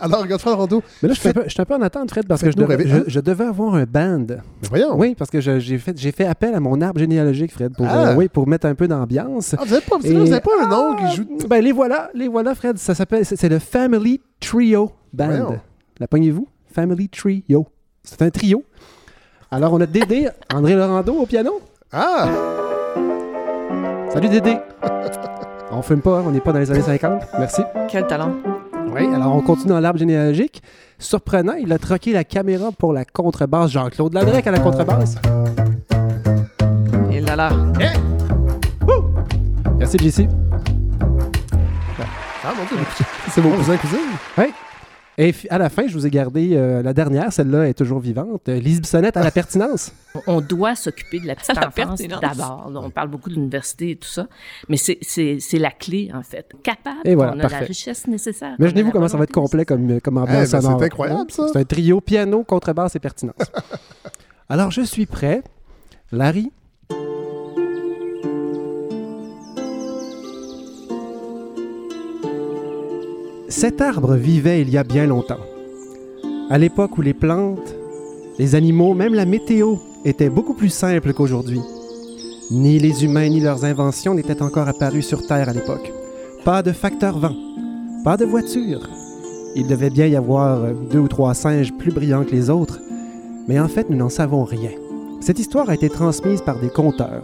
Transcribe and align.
Alors, 0.00 0.26
Godfrey 0.26 0.52
Rondeau, 0.52 0.82
Mais 1.02 1.08
là, 1.08 1.14
je 1.14 1.20
suis 1.20 1.28
un, 1.28 1.32
peu- 1.32 1.42
je 1.44 1.50
suis 1.50 1.60
un 1.60 1.64
peu 1.64 1.74
en 1.74 1.82
attente, 1.82 2.10
Fred, 2.10 2.26
parce 2.26 2.42
que 2.42 2.50
je 2.50 2.56
devais, 2.56 2.76
rêver. 2.76 2.88
je, 3.06 3.10
je 3.10 3.20
devais 3.20 3.44
avoir 3.44 3.74
un 3.74 3.84
band. 3.84 4.20
ben 4.20 4.40
voyons. 4.70 4.96
Oui, 4.98 5.14
parce 5.14 5.30
que 5.30 5.40
j'ai 5.40 5.78
fait, 5.78 5.98
fait 6.12 6.26
appel 6.26 6.54
à 6.54 6.60
mon 6.60 6.80
arbre 6.80 6.98
généalogique, 7.00 7.52
Fred, 7.52 7.74
pour, 7.76 7.86
Ah. 7.88 8.08
euh, 8.10 8.14
oui, 8.16 8.28
pour 8.28 8.46
mettre 8.46 8.66
un 8.66 8.74
peu 8.74 8.88
d'ambiance. 8.88 9.54
Ah, 9.58 9.62
vous 9.64 9.70
n'avez 9.74 9.84
pas, 9.86 9.96
vous 9.98 10.06
Et- 10.06 10.40
pas 10.40 10.50
un 10.62 10.68
nom 10.68 10.96
qui 10.96 11.16
joue. 11.16 11.24
Ben, 11.48 11.62
les 11.62 11.72
voilà, 11.72 12.10
les 12.14 12.28
voilà, 12.28 12.54
Fred. 12.54 12.78
Ça 12.78 12.94
s'appelle, 12.94 13.24
c'est 13.24 13.36
c'est 13.36 13.48
le 13.48 13.58
Family 13.58 14.20
Trio 14.40 14.90
Band. 15.12 15.26
Voyons. 15.28 15.60
La 15.98 16.06
pognez-vous? 16.08 16.46
Family 16.72 17.08
Trio. 17.08 17.66
C'est 18.02 18.22
un 18.22 18.30
trio. 18.30 18.62
Alors, 19.50 19.72
on 19.72 19.80
a 19.80 19.86
Dédé, 19.86 20.28
André 20.54 20.74
Laurando 20.74 21.12
au 21.14 21.26
piano. 21.26 21.60
Ah! 21.92 22.28
Salut 24.12 24.28
Dédé. 24.28 24.56
on 25.72 25.82
fume 25.82 26.00
pas, 26.00 26.18
hein, 26.18 26.24
on 26.26 26.30
n'est 26.30 26.40
pas 26.40 26.52
dans 26.52 26.58
les 26.58 26.70
années 26.70 26.80
50. 26.82 27.22
Merci. 27.38 27.62
Quel 27.88 28.06
talent. 28.06 28.32
Oui, 28.92 29.06
alors 29.14 29.34
on 29.34 29.40
continue 29.40 29.70
dans 29.70 29.80
l'arbre 29.80 29.98
généalogique. 29.98 30.62
Surprenant, 30.98 31.54
il 31.54 31.72
a 31.72 31.78
troqué 31.78 32.12
la 32.12 32.24
caméra 32.24 32.70
pour 32.72 32.92
la 32.92 33.04
contrebasse. 33.04 33.70
Jean-Claude 33.70 34.14
Ladrec 34.14 34.46
à 34.46 34.50
la 34.50 34.58
contrebasse. 34.60 35.16
Et 37.12 37.20
là 37.20 37.36
là. 37.36 37.50
Merci, 39.78 39.98
JC. 39.98 40.28
Ah, 42.42 42.52
mon 42.56 42.64
Dieu, 42.64 42.84
c'est 43.30 43.40
vos 43.40 43.50
cousins 43.50 43.76
cousines. 43.76 43.98
Oui. 44.38 44.46
Et 45.22 45.34
à 45.50 45.58
la 45.58 45.68
fin, 45.68 45.86
je 45.86 45.92
vous 45.92 46.06
ai 46.06 46.10
gardé 46.10 46.56
euh, 46.56 46.82
la 46.82 46.94
dernière. 46.94 47.30
Celle-là 47.30 47.68
est 47.68 47.74
toujours 47.74 48.00
vivante. 48.00 48.48
Euh, 48.48 48.58
Lise 48.58 48.80
Bissonnette 48.80 49.18
à 49.18 49.22
la 49.22 49.30
pertinence. 49.30 49.92
On 50.26 50.40
doit 50.40 50.74
s'occuper 50.74 51.20
de 51.20 51.26
la 51.26 51.34
petite 51.34 51.54
La 51.54 51.68
enfance 51.68 51.98
pertinence. 52.00 52.20
d'abord. 52.22 52.72
On 52.74 52.88
parle 52.88 53.08
beaucoup 53.08 53.28
de 53.28 53.34
l'université 53.34 53.90
et 53.90 53.96
tout 53.96 54.08
ça, 54.08 54.28
mais 54.70 54.78
c'est- 54.78 54.96
c'est 55.02 55.36
c'est 55.38 55.58
la 55.58 55.72
clé, 55.72 56.10
en 56.14 56.22
fait. 56.22 56.50
Capable, 56.62 56.96
Et 57.04 57.14
voilà, 57.14 57.32
on 57.36 57.38
a 57.38 57.42
parfait. 57.42 57.60
la 57.60 57.66
richesse 57.66 58.06
nécessaire. 58.06 58.54
Imaginez-vous 58.58 58.88
on 58.88 58.90
a 58.90 58.92
la 58.94 58.98
comment 58.98 59.08
ça 59.08 59.18
va 59.18 59.24
être 59.24 59.32
complet 59.32 59.64
comme, 59.66 60.00
comme 60.00 60.16
ambiance 60.16 60.48
Eh 60.48 60.52
ben, 60.52 60.60
sonore. 60.62 60.78
c'est 60.80 60.86
incroyable, 60.86 61.30
ça. 61.30 61.48
C'est 61.52 61.58
un 61.58 61.64
trio 61.64 62.00
piano, 62.00 62.42
contrebasse 62.42 62.96
et 62.96 63.00
pertinence. 63.00 63.36
Alors, 64.48 64.70
je 64.70 64.80
suis 64.80 65.04
prêt. 65.06 65.42
Larry. 66.12 66.50
Cet 73.50 73.80
arbre 73.80 74.14
vivait 74.14 74.62
il 74.62 74.70
y 74.70 74.78
a 74.78 74.84
bien 74.84 75.06
longtemps. 75.06 75.40
À 76.50 76.56
l'époque 76.56 76.96
où 76.98 77.02
les 77.02 77.14
plantes, 77.14 77.74
les 78.38 78.54
animaux, 78.54 78.94
même 78.94 79.12
la 79.12 79.24
météo 79.26 79.74
étaient 80.04 80.30
beaucoup 80.30 80.54
plus 80.54 80.68
simples 80.68 81.12
qu'aujourd'hui. 81.12 81.60
Ni 82.52 82.78
les 82.78 83.04
humains 83.04 83.28
ni 83.28 83.40
leurs 83.40 83.64
inventions 83.64 84.14
n'étaient 84.14 84.40
encore 84.40 84.68
apparus 84.68 85.04
sur 85.04 85.26
Terre 85.26 85.48
à 85.48 85.52
l'époque. 85.52 85.92
Pas 86.44 86.62
de 86.62 86.70
facteur 86.70 87.18
vent, 87.18 87.34
pas 88.04 88.16
de 88.16 88.24
voiture. 88.24 88.88
Il 89.56 89.66
devait 89.66 89.90
bien 89.90 90.06
y 90.06 90.14
avoir 90.14 90.72
deux 90.92 91.00
ou 91.00 91.08
trois 91.08 91.34
singes 91.34 91.72
plus 91.72 91.90
brillants 91.90 92.24
que 92.24 92.30
les 92.30 92.50
autres, 92.50 92.80
mais 93.48 93.58
en 93.58 93.66
fait, 93.66 93.90
nous 93.90 93.96
n'en 93.96 94.10
savons 94.10 94.44
rien. 94.44 94.70
Cette 95.20 95.40
histoire 95.40 95.68
a 95.70 95.74
été 95.74 95.90
transmise 95.90 96.40
par 96.40 96.60
des 96.60 96.70
conteurs. 96.70 97.22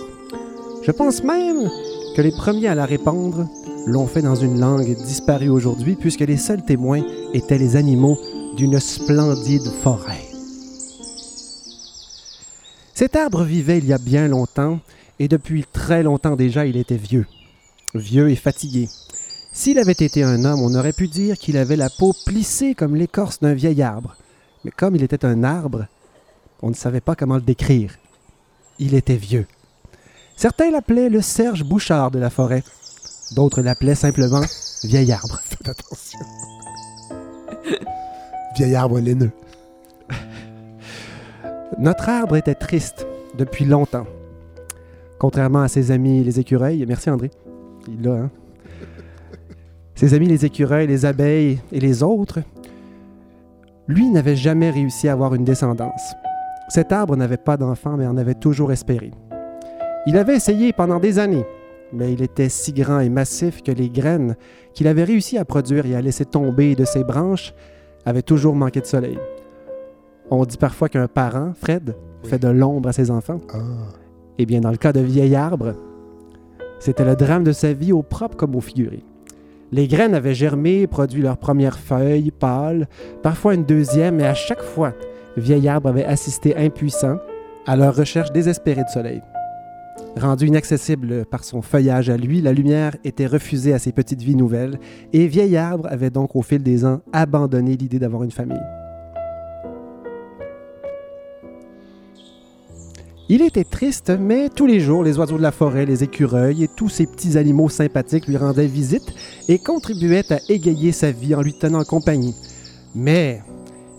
Je 0.83 0.91
pense 0.91 1.23
même 1.23 1.71
que 2.17 2.23
les 2.23 2.33
premiers 2.33 2.67
à 2.67 2.75
la 2.75 2.85
répandre 2.85 3.47
l'ont 3.87 4.07
fait 4.07 4.23
dans 4.23 4.35
une 4.35 4.59
langue 4.59 4.95
disparue 4.97 5.49
aujourd'hui, 5.49 5.95
puisque 5.95 6.21
les 6.21 6.37
seuls 6.37 6.65
témoins 6.65 7.03
étaient 7.33 7.59
les 7.59 7.77
animaux 7.77 8.19
d'une 8.57 8.81
splendide 8.81 9.71
forêt. 9.83 10.27
Cet 12.95 13.15
arbre 13.15 13.45
vivait 13.45 13.79
il 13.79 13.87
y 13.87 13.93
a 13.93 13.99
bien 13.99 14.27
longtemps, 14.29 14.81
et 15.19 15.29
depuis 15.29 15.65
très 15.73 16.03
longtemps 16.03 16.37
déjà, 16.37 16.67
il 16.67 16.77
était 16.77 16.97
vieux. 16.97 17.27
Vieux 17.95 18.31
et 18.31 18.37
fatigué. 18.37 18.89
S'il 19.53 19.79
avait 19.79 19.93
été 19.93 20.23
un 20.23 20.45
homme, 20.45 20.61
on 20.61 20.75
aurait 20.75 20.93
pu 20.93 21.09
dire 21.09 21.39
qu'il 21.39 21.57
avait 21.57 21.77
la 21.77 21.89
peau 21.89 22.13
plissée 22.27 22.75
comme 22.75 22.97
l'écorce 22.97 23.41
d'un 23.41 23.55
vieil 23.55 23.83
arbre. 23.83 24.17
Mais 24.65 24.71
comme 24.71 24.97
il 24.97 25.03
était 25.03 25.25
un 25.25 25.45
arbre, 25.45 25.87
on 26.61 26.71
ne 26.71 26.75
savait 26.75 27.01
pas 27.01 27.15
comment 27.15 27.37
le 27.37 27.41
décrire. 27.41 27.95
Il 28.79 28.95
était 28.95 29.17
vieux. 29.17 29.47
Certains 30.37 30.71
l'appelaient 30.71 31.09
le 31.09 31.23
Serge 31.23 31.65
Bouchard 31.65 32.11
de 32.11 32.19
la 32.19 32.29
forêt. 32.29 32.65
D'autres 33.35 33.63
l'appelaient 33.63 33.95
simplement 33.95 34.43
vieil 34.85 35.13
arbre. 35.13 35.41
Faites 35.45 35.69
attention. 35.69 36.19
Vieil 38.57 38.75
arbre 38.75 39.01
laineux. 39.01 39.33
Notre 41.79 42.09
arbre 42.09 42.37
était 42.37 42.55
triste 42.55 43.07
depuis 43.37 43.65
longtemps. 43.65 44.07
Contrairement 45.19 45.63
à 45.63 45.69
ses 45.69 45.91
amis 45.91 46.25
les 46.25 46.41
écureuils. 46.41 46.85
Merci 46.87 47.11
André. 47.11 47.31
Il 47.89 48.03
là, 48.03 48.13
hein? 48.13 48.31
Ses 49.95 50.13
amis 50.13 50.27
les 50.27 50.45
écureuils, 50.45 50.87
les 50.87 51.07
abeilles 51.07 51.59
et 51.73 51.81
les 51.81 52.03
autres, 52.03 52.41
lui 53.89 54.09
n'avait 54.09 54.37
jamais 54.37 54.71
réussi 54.71 55.09
à 55.09 55.13
avoir 55.13 55.35
une 55.35 55.45
descendance. 55.45 56.15
Cet 56.69 56.93
arbre 56.93 57.17
n'avait 57.17 57.37
pas 57.37 57.57
d'enfant, 57.57 57.97
mais 57.97 58.07
en 58.07 58.17
avait 58.17 58.35
toujours 58.35 58.73
espéré. 58.73 59.13
Il 60.07 60.19
avait 60.19 60.37
essayé 60.37 60.73
pendant 60.73 61.01
des 61.01 61.19
années, 61.19 61.47
mais 61.93 62.13
il 62.13 62.23
était 62.23 62.49
si 62.49 62.73
grand 62.73 63.01
et 63.01 63.09
massif 63.09 63.63
que 63.63 63.73
les 63.73 63.89
graines 63.89 64.37
qu'il 64.75 64.89
avait 64.89 65.05
réussi 65.05 65.39
à 65.39 65.45
produire 65.45 65.87
et 65.87 65.95
à 65.95 66.01
laisser 66.01 66.25
tomber 66.25 66.75
de 66.75 66.85
ses 66.85 67.05
branches 67.05 67.55
avaient 68.05 68.23
toujours 68.23 68.55
manqué 68.55 68.81
de 68.81 68.87
soleil. 68.87 69.19
On 70.31 70.45
dit 70.45 70.57
parfois 70.59 70.89
qu'un 70.89 71.09
parent, 71.09 71.53
Fred, 71.55 71.95
fait 72.25 72.39
de 72.39 72.49
l'ombre 72.49 72.89
à 72.89 72.93
ses 72.93 73.11
enfants. 73.11 73.41
Ah. 73.53 73.59
Eh 74.39 74.47
bien, 74.47 74.61
dans 74.61 74.71
le 74.71 74.77
cas 74.77 74.93
de 74.93 75.01
vieil 75.01 75.35
arbre, 75.35 75.75
c'était 76.79 77.05
le 77.05 77.17
drame 77.17 77.45
de 77.45 77.53
sa 77.53 77.73
vie 77.73 77.93
au 77.93 78.03
propre 78.03 78.37
comme 78.37 78.55
au 78.55 78.61
figuré. 78.61 79.03
Les 79.73 79.89
graines 79.89 80.15
avaient 80.15 80.35
germé, 80.35 80.87
produit 80.87 81.23
leur 81.23 81.39
première 81.39 81.79
feuille 81.79 82.31
pâle, 82.31 82.87
parfois 83.23 83.55
une 83.55 83.65
deuxième, 83.65 84.21
et 84.21 84.27
à 84.27 84.35
chaque 84.35 84.63
fois, 84.63 84.93
vieil 85.37 85.69
arbre 85.69 85.89
avait 85.89 86.05
assisté 86.05 86.57
impuissant 86.57 87.19
à 87.67 87.77
leur 87.77 87.97
recherche 87.97 88.31
désespérée 88.33 88.85
de 88.85 88.91
soleil. 88.91 89.23
Rendu 90.17 90.47
inaccessible 90.47 91.27
par 91.27 91.45
son 91.45 91.61
feuillage 91.61 92.09
à 92.09 92.17
lui, 92.17 92.41
la 92.41 92.53
lumière 92.53 92.97
était 93.05 93.27
refusée 93.27 93.75
à 93.75 93.79
ses 93.79 93.93
petites 93.93 94.23
vies 94.23 94.35
nouvelles, 94.35 94.79
et 95.13 95.27
vieil 95.27 95.57
arbre 95.57 95.87
avait 95.91 96.11
donc 96.11 96.37
au 96.37 96.43
fil 96.43 96.63
des 96.63 96.85
ans 96.85 97.01
abandonné 97.13 97.77
l'idée 97.77 97.99
d'avoir 97.99 98.23
une 98.23 98.31
famille. 98.31 98.63
Il 103.29 103.43
était 103.43 103.65
triste, 103.65 104.13
mais 104.19 104.49
tous 104.49 104.67
les 104.67 104.79
jours, 104.79 105.03
les 105.03 105.19
oiseaux 105.19 105.37
de 105.37 105.43
la 105.43 105.51
forêt, 105.51 105.85
les 105.85 106.05
écureuils 106.05 106.63
et 106.63 106.69
tous 106.69 106.89
ces 106.89 107.07
petits 107.07 107.37
animaux 107.37 107.69
sympathiques 107.69 108.29
lui 108.29 108.37
rendaient 108.37 108.69
visite 108.69 109.13
et 109.49 109.59
contribuaient 109.59 110.33
à 110.33 110.39
égayer 110.49 110.93
sa 110.93 111.11
vie 111.11 111.35
en 111.35 111.43
lui 111.43 111.53
tenant 111.59 111.83
compagnie. 111.83 112.37
Mais 112.95 113.43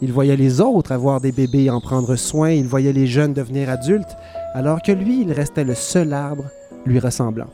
il 0.02 0.14
voyait 0.14 0.38
les 0.38 0.62
autres 0.62 0.94
avoir 0.94 1.20
des 1.20 1.34
bébés 1.34 1.66
et 1.66 1.70
en 1.70 1.82
prendre 1.82 2.16
soin, 2.16 2.52
il 2.52 2.68
voyait 2.68 2.94
les 2.94 3.06
jeunes 3.06 3.34
devenir 3.34 3.70
adultes, 3.70 4.16
alors 4.58 4.82
que 4.82 4.92
lui, 4.92 5.22
il 5.22 5.32
restait 5.32 5.64
le 5.64 5.76
seul 5.76 6.12
arbre 6.14 6.46
lui 6.84 6.98
ressemblant. 6.98 7.46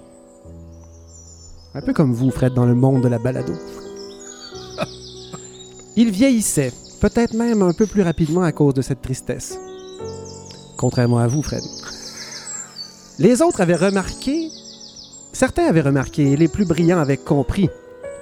Un 1.73 1.81
peu 1.81 1.91
comme 1.91 2.13
vous, 2.13 2.31
Fred, 2.31 2.53
dans 2.53 2.65
le 2.65 2.75
monde 2.75 3.03
de 3.03 3.09
la 3.09 3.19
balado. 3.19 3.51
Il 5.97 6.11
vieillissait, 6.11 6.71
peut-être 7.01 7.33
même 7.33 7.61
un 7.61 7.73
peu 7.73 7.87
plus 7.87 8.03
rapidement 8.03 8.43
à 8.43 8.53
cause 8.53 8.73
de 8.75 8.81
cette 8.81 9.01
tristesse. 9.01 9.59
Contrairement 10.77 11.17
à 11.17 11.27
vous, 11.27 11.41
Fred. 11.41 11.63
Les 13.19 13.41
autres 13.41 13.59
avaient 13.59 13.75
remarqué, 13.75 14.47
certains 15.33 15.65
avaient 15.65 15.81
remarqué, 15.81 16.31
et 16.31 16.37
les 16.37 16.47
plus 16.47 16.65
brillants 16.65 16.99
avaient 16.99 17.17
compris 17.17 17.69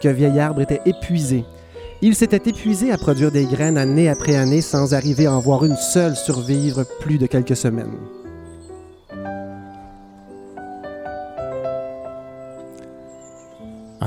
que 0.02 0.10
Vieil 0.10 0.40
Arbre 0.40 0.62
était 0.62 0.82
épuisé. 0.88 1.46
Il 2.02 2.16
s'était 2.16 2.50
épuisé 2.50 2.92
à 2.92 2.98
produire 2.98 3.32
des 3.32 3.46
graines 3.46 3.78
année 3.78 4.10
après 4.10 4.38
année 4.38 4.62
sans 4.62 4.96
arriver 4.96 5.28
à 5.28 5.34
en 5.34 5.40
voir 5.40 5.66
une 5.66 5.78
seule 5.78 6.16
survivre 6.16 6.84
plus 7.00 7.20
de 7.20 7.28
quelques 7.28 7.56
semaines. 7.56 7.94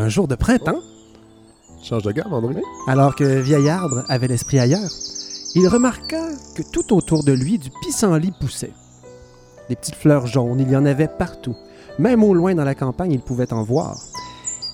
Un 0.04 0.10
jour 0.10 0.28
de 0.28 0.34
printemps, 0.34 0.81
Change 1.82 2.03
de 2.03 2.12
gamme, 2.12 2.34
André. 2.34 2.60
alors 2.87 3.16
que 3.16 3.25
Vieil 3.25 3.70
Arbre 3.70 4.04
avait 4.10 4.28
l'esprit 4.28 4.59
ailleurs, 4.59 4.91
il 5.54 5.66
remarqua 5.66 6.28
que 6.54 6.62
tout 6.62 6.92
autour 6.95 7.24
de 7.24 7.33
lui 7.33 7.59
du 7.59 7.71
pissenlit 7.83 8.33
poussait. 8.39 8.74
Des 9.71 9.77
petites 9.77 9.95
fleurs 9.95 10.27
jaunes, 10.27 10.60
il 10.60 10.71
y 10.71 10.77
en 10.77 10.84
avait 10.84 11.09
partout. 11.09 11.56
Même 11.98 12.22
au 12.22 12.34
loin 12.34 12.54
dans 12.54 12.65
la 12.65 12.74
campagne, 12.74 13.12
il 13.12 13.21
pouvait 13.22 13.51
en 13.54 13.62
voir. 13.62 13.97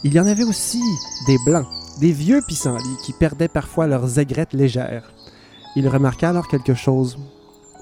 Il 0.02 0.12
y 0.14 0.18
en 0.18 0.26
avait 0.26 0.42
aussi 0.42 0.82
des 1.28 1.36
blancs, 1.46 1.68
des 2.00 2.10
vieux 2.10 2.40
pissenlits 2.48 2.96
qui 3.04 3.12
perdaient 3.12 3.46
parfois 3.46 3.86
leurs 3.86 4.18
aigrettes 4.18 4.52
légères. 4.52 5.12
Il 5.76 5.86
remarqua 5.86 6.30
alors 6.30 6.48
quelque 6.48 6.74
chose. 6.74 7.18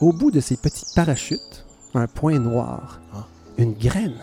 Au 0.02 0.12
bout 0.12 0.30
de 0.30 0.40
ces 0.40 0.58
petits 0.58 0.84
parachutes, 0.94 1.64
un 1.94 2.08
point 2.08 2.38
noir, 2.40 3.00
Ah. 3.14 3.24
une 3.56 3.72
graine. 3.72 4.20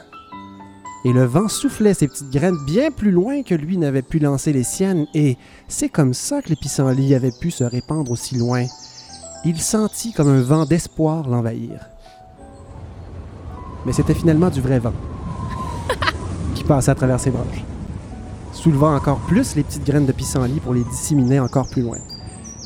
Et 1.05 1.13
le 1.13 1.23
vent 1.23 1.47
soufflait 1.47 1.93
ces 1.93 2.07
petites 2.07 2.31
graines 2.31 2.57
bien 2.65 2.89
plus 2.89 3.11
loin 3.11 3.43
que 3.43 3.53
lui 3.53 3.77
n'avait 3.77 4.01
pu 4.01 4.17
lancer 4.17 4.51
les 4.51 4.63
siennes, 4.63 5.05
et 5.13 5.37
c'est 5.67 5.87
comme 5.87 6.15
ça 6.15 6.41
que 6.41 6.49
les 6.49 6.55
pissenlits 6.55 7.13
avaient 7.13 7.31
pu 7.39 7.51
se 7.51 7.63
répandre 7.63 8.09
aussi 8.09 8.35
loin. 8.35 8.65
Il 9.45 9.61
sentit 9.61 10.13
comme 10.13 10.29
un 10.29 10.41
vent 10.41 10.65
d'espoir 10.65 11.29
l'envahir. 11.29 11.79
Mais 13.85 13.93
c'était 13.93 14.15
finalement 14.15 14.49
du 14.49 14.61
vrai 14.61 14.79
vent 14.79 14.93
qui 16.55 16.63
passait 16.63 16.89
à 16.89 16.95
travers 16.95 17.19
ses 17.19 17.29
branches. 17.29 17.63
soulevant 18.51 18.95
encore 18.95 19.19
plus 19.19 19.55
les 19.55 19.63
petites 19.63 19.85
graines 19.85 20.07
de 20.07 20.11
pissenlit 20.11 20.59
pour 20.59 20.73
les 20.73 20.83
disséminer 20.85 21.39
encore 21.39 21.69
plus 21.69 21.83
loin. 21.83 21.99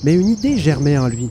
Mais 0.05 0.15
une 0.15 0.29
idée 0.29 0.57
germait 0.57 0.97
en 0.97 1.09
lui. 1.09 1.29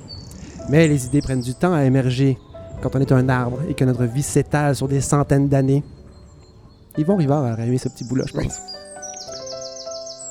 Mais 0.68 0.86
les 0.86 1.06
idées 1.06 1.22
prennent 1.22 1.40
du 1.40 1.54
temps 1.54 1.72
à 1.72 1.84
émerger 1.84 2.36
quand 2.82 2.94
on 2.96 3.00
est 3.00 3.12
un 3.12 3.30
arbre 3.30 3.60
et 3.66 3.72
que 3.72 3.86
notre 3.86 4.04
vie 4.04 4.22
s'étale 4.22 4.76
sur 4.76 4.88
des 4.88 5.00
centaines 5.00 5.48
d'années. 5.48 5.82
Yvon 6.98 7.16
Rivard 7.16 7.44
a 7.44 7.64
aimé 7.64 7.78
ce 7.78 7.88
petit 7.88 8.04
bout-là, 8.04 8.24
je 8.26 8.32
pense. 8.34 8.42
Oui. 8.44 8.78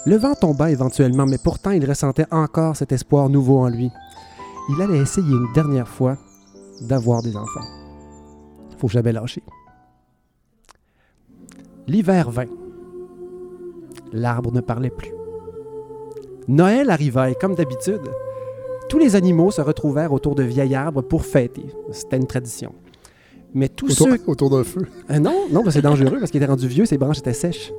Le 0.05 0.15
vent 0.17 0.35
tomba 0.35 0.69
éventuellement, 0.71 1.25
mais 1.25 1.37
pourtant 1.37 1.71
il 1.71 1.85
ressentait 1.85 2.27
encore 2.31 2.75
cet 2.75 2.91
espoir 2.91 3.29
nouveau 3.29 3.59
en 3.59 3.67
lui. 3.67 3.91
Il 4.69 4.81
allait 4.81 4.99
essayer 4.99 5.33
une 5.33 5.51
dernière 5.53 5.87
fois 5.87 6.17
d'avoir 6.81 7.21
des 7.21 7.35
enfants. 7.35 7.65
Faut 8.77 8.87
jamais 8.87 9.11
lâcher. 9.11 9.43
L'hiver 11.87 12.29
vint. 12.29 12.45
L'arbre 14.13 14.51
ne 14.51 14.61
parlait 14.61 14.89
plus. 14.89 15.11
Noël 16.47 16.89
arriva 16.89 17.29
et 17.29 17.35
comme 17.35 17.55
d'habitude, 17.55 18.09
tous 18.89 18.99
les 18.99 19.15
animaux 19.15 19.51
se 19.51 19.61
retrouvèrent 19.61 20.13
autour 20.13 20.35
de 20.35 20.43
vieil 20.43 20.75
arbre 20.75 21.01
pour 21.01 21.25
fêter. 21.25 21.65
C'était 21.91 22.17
une 22.17 22.27
tradition. 22.27 22.73
Mais 23.53 23.69
tous 23.69 23.91
Autour, 24.01 24.07
ceux 24.15 24.19
autour 24.27 24.49
d'un 24.49 24.63
feu. 24.63 24.81
euh, 25.09 25.19
non, 25.19 25.47
non, 25.51 25.63
c'est 25.69 25.81
dangereux 25.81 26.17
parce 26.19 26.31
qu'il 26.31 26.41
était 26.41 26.51
rendu 26.51 26.67
vieux, 26.67 26.85
ses 26.85 26.97
branches 26.97 27.19
étaient 27.19 27.33
sèches. 27.33 27.71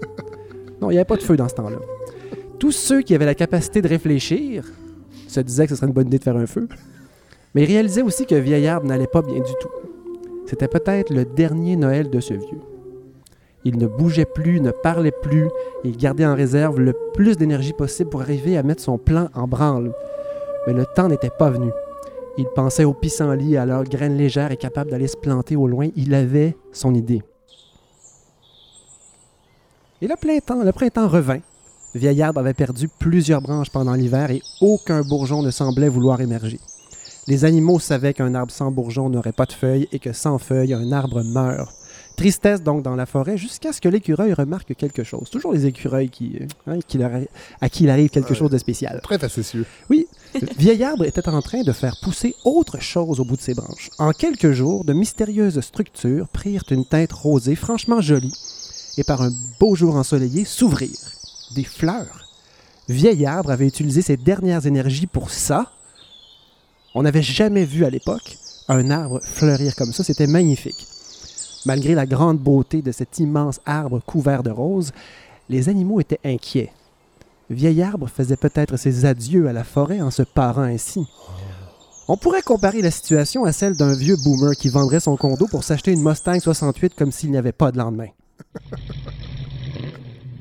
Non, 0.81 0.91
il 0.91 0.95
n'y 0.95 0.99
avait 0.99 1.05
pas 1.05 1.17
de 1.17 1.23
feu 1.23 1.37
dans 1.37 1.49
ce 1.49 1.55
temps-là. 1.55 1.79
Tous 2.59 2.73
ceux 2.73 3.03
qui 3.03 3.15
avaient 3.15 3.27
la 3.27 3.35
capacité 3.35 3.83
de 3.83 3.89
réfléchir 3.89 4.65
se 5.29 5.41
disaient 5.41 5.65
que 5.65 5.71
ce 5.71 5.77
serait 5.77 5.87
une 5.87 5.93
bonne 5.93 6.07
idée 6.07 6.19
de 6.19 6.25
faire 6.25 6.37
un 6.37 6.47
feu. 6.47 6.69
Mais 7.55 7.63
ils 7.65 7.67
réalisaient 7.67 8.03
aussi 8.03 8.27
que 8.27 8.35
vieil 8.35 8.67
arbre 8.67 8.87
n'allait 8.87 9.07
pas 9.07 9.23
bien 9.23 9.37
du 9.39 9.53
tout. 9.61 9.69
C'était 10.47 10.69
peut-être 10.69 11.13
le 11.13 11.25
dernier 11.25 11.77
Noël 11.77 12.11
de 12.11 12.21
ce 12.21 12.35
vieux. 12.35 12.61
Il 13.65 13.77
ne 13.77 13.87
bougeait 13.87 14.25
plus, 14.25 14.61
ne 14.61 14.71
parlait 14.71 15.13
plus, 15.23 15.49
il 15.85 15.97
gardait 15.97 16.25
en 16.25 16.35
réserve 16.35 16.81
le 16.81 16.95
plus 17.13 17.37
d'énergie 17.37 17.73
possible 17.75 18.09
pour 18.09 18.23
arriver 18.23 18.57
à 18.57 18.63
mettre 18.63 18.83
son 18.83 18.99
plan 18.99 19.29
en 19.35 19.47
branle. 19.47 19.93
Mais 20.67 20.73
le 20.73 20.87
temps 20.87 21.09
n'était 21.09 21.31
pas 21.37 21.51
venu. 21.51 21.71
Il 22.39 22.47
pensait 22.55 22.85
aux 22.85 22.95
pissenlits, 22.95 23.57
à 23.57 23.67
leurs 23.67 23.83
graines 23.83 24.17
légères 24.17 24.53
et 24.53 24.57
capables 24.57 24.93
d'aller 24.93 25.09
se 25.09 25.17
planter 25.17 25.57
au 25.57 25.67
loin. 25.67 25.89
Il 25.97 26.15
avait 26.15 26.57
son 26.73 26.95
idée. 26.95 27.21
Et 30.01 30.07
le 30.07 30.15
printemps, 30.15 30.63
le 30.63 30.71
printemps 30.71 31.09
revint. 31.09 31.41
Vieil 31.97 32.23
arbre 32.23 32.39
avait 32.39 32.55
perdu 32.55 32.89
plusieurs 33.01 33.43
branches 33.43 33.71
pendant 33.71 33.95
l'hiver 33.95 34.31
et 34.31 34.41
aucun 34.61 35.03
bourgeon 35.03 35.43
ne 35.43 35.51
semblait 35.51 35.89
vouloir 35.89 36.21
émerger. 36.21 36.61
Les 37.27 37.45
animaux 37.45 37.81
savaient 37.81 38.15
qu'un 38.15 38.35
arbre 38.35 38.53
sans 38.53 38.71
bourgeon 38.71 39.11
n'aurait 39.11 39.33
pas 39.33 39.47
de 39.47 39.53
feuilles 39.53 39.89
et 39.91 39.99
que 39.99 40.13
sans 40.13 40.39
feuilles, 40.39 40.75
un 40.75 40.93
arbre 40.93 41.25
meurt. 41.25 41.78
Tristesse 42.19 42.63
donc 42.63 42.83
dans 42.83 42.97
la 42.97 43.07
forêt 43.07 43.39
jusqu'à 43.39 43.73
ce 43.73 43.81
que 43.81 43.89
l'écureuil 43.89 44.33
remarque 44.33 44.75
quelque 44.75 45.05
chose. 45.05 45.31
Toujours 45.31 45.53
les 45.53 45.67
écureuils 45.67 46.11
qui, 46.11 46.37
hein, 46.67 46.79
qui 46.87 46.99
leur 46.99 47.13
arri- 47.13 47.29
à 47.61 47.69
qui 47.69 47.85
il 47.85 47.91
arrive 47.91 48.11
quelque 48.11 48.31
Ouais. 48.31 48.37
chose 48.37 48.51
de 48.51 48.59
spécial. 48.59 49.01
Très 49.05 49.19
facétieux. 49.21 49.65
Oui, 49.89 50.07
vieil 50.59 50.83
arbre 50.83 51.05
était 51.05 51.29
en 51.29 51.41
train 51.43 51.63
de 51.63 51.73
faire 51.73 51.97
pousser 52.03 52.35
autre 52.45 52.81
chose 52.81 53.21
au 53.21 53.25
bout 53.25 53.37
de 53.37 53.41
ses 53.41 53.55
branches. 53.55 53.89
En 53.99 54.11
quelques 54.11 54.51
jours, 54.51 54.85
de 54.85 54.93
mystérieuses 54.93 55.61
structures 55.61 56.29
prirent 56.29 56.65
une 56.73 56.85
teinte 56.85 57.13
rosée 57.13 57.55
franchement 57.55 58.01
jolie 58.01 58.35
et 58.99 59.05
par 59.05 59.23
un 59.23 59.31
beau 59.61 59.77
jour 59.77 59.95
ensoleillé 59.95 60.45
s'ouvrirent. 60.45 61.13
Des 61.55 61.65
fleurs. 61.65 62.25
Vieil 62.89 63.27
arbre 63.27 63.51
avait 63.53 63.67
utilisé 63.69 64.03
ses 64.03 64.17
dernières 64.17 64.67
énergies 64.67 65.07
pour 65.07 65.31
ça. 65.31 65.71
On 66.97 67.03
n'avait 67.05 67.23
jamais 67.23 67.65
vu 67.65 67.85
à 67.85 67.91
l'époque 67.91 68.39
un 68.67 68.91
arbre 68.91 69.21
fleurir 69.23 69.77
comme 69.77 69.93
ça. 69.93 70.03
C'était 70.03 70.27
magnifique. 70.27 70.87
Malgré 71.67 71.95
la 71.95 72.07
grande 72.07 72.39
beauté 72.39 72.83
de 72.83 72.93
cet 72.93 73.19
immense 73.19 73.61
arbre 73.67 74.01
couvert 74.05 74.43
de 74.43 74.51
roses, 74.51 74.93
les 75.49 75.69
animaux 75.69 76.01
étaient 76.01 76.21
inquiets. 76.25 76.73
Vieil 77.51 77.83
arbre 77.83 78.09
faisait 78.09 78.37
peut-être 78.37 78.77
ses 78.77 79.05
adieux 79.07 79.49
à 79.49 79.53
la 79.53 79.65
forêt 79.65 80.01
en 80.01 80.11
se 80.11 80.23
parant 80.23 80.63
ainsi. 80.63 81.07
On 82.07 82.17
pourrait 82.17 82.43
comparer 82.43 82.83
la 82.83 82.91
situation 82.91 83.45
à 83.45 83.53
celle 83.53 83.77
d'un 83.77 83.95
vieux 83.95 84.17
boomer 84.17 84.53
qui 84.57 84.69
vendrait 84.69 85.01
son 85.01 85.17
condo 85.17 85.47
pour 85.47 85.65
s'acheter 85.65 85.93
une 85.93 86.03
Mustang 86.03 86.41
68 86.41 86.95
comme 86.95 87.13
s'il 87.13 87.31
n'y 87.31 87.37
avait 87.37 87.53
pas 87.53 87.71
de 87.73 87.79
lendemain. 87.79 88.09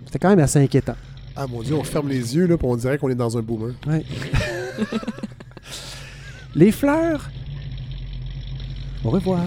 C'était 0.06 0.20
quand 0.20 0.30
même 0.30 0.40
assez 0.40 0.60
inquiétant. 0.60 0.96
Ah 1.36 1.46
mon 1.48 1.62
dieu, 1.62 1.76
on 1.76 1.84
ferme 1.84 2.10
les 2.10 2.36
yeux, 2.36 2.48
là, 2.48 2.58
puis 2.58 2.68
on 2.68 2.76
dirait 2.76 2.98
qu'on 2.98 3.10
est 3.10 3.16
dans 3.16 3.38
un 3.38 3.42
boomer. 3.42 3.74
Ouais. 3.86 4.04
Les 6.56 6.72
fleurs. 6.72 7.30
Au 9.04 9.10
revoir. 9.12 9.46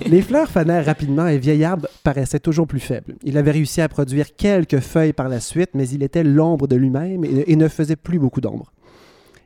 Les 0.06 0.22
fleurs 0.22 0.48
fanèrent 0.50 0.84
rapidement 0.86 1.26
et 1.26 1.38
Vieil 1.38 1.64
Arbre 1.64 1.88
paraissait 2.02 2.38
toujours 2.40 2.66
plus 2.66 2.80
faible. 2.80 3.14
Il 3.22 3.38
avait 3.38 3.50
réussi 3.52 3.80
à 3.80 3.88
produire 3.88 4.34
quelques 4.36 4.80
feuilles 4.80 5.12
par 5.12 5.28
la 5.28 5.40
suite, 5.40 5.70
mais 5.74 5.88
il 5.88 6.02
était 6.02 6.24
l'ombre 6.24 6.66
de 6.66 6.76
lui-même 6.76 7.24
et, 7.24 7.56
ne 7.56 7.68
faisait 7.68 7.96
plus 7.96 8.18
beaucoup 8.18 8.40
d'ombre. 8.40 8.72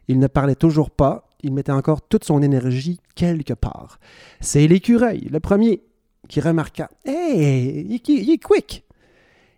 Il 0.08 0.18
ne 0.18 0.26
parlait 0.26 0.54
toujours 0.56 0.90
pas, 0.90 1.28
il 1.42 1.52
mettait 1.52 1.72
encore 1.72 2.02
toute 2.02 2.24
son 2.24 2.42
énergie 2.42 2.98
quelque 3.14 3.54
part. 3.54 3.98
C'est 4.40 4.66
l'écureuil, 4.66 5.28
le 5.30 5.40
premier, 5.40 5.82
qui 6.28 6.40
remarqua 6.40 6.90
Hey, 7.04 7.86
il, 7.88 7.94
est- 7.94 8.08
il 8.08 8.30
est 8.30 8.38
quick 8.42 8.84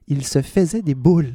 Il 0.09 0.25
se 0.25 0.43
faisait 0.43 0.83
des 0.83 0.95
boules. 0.95 1.33